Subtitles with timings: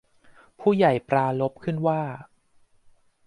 [0.59, 2.01] ผู้ใหญ่ปรารภขึ้นว่า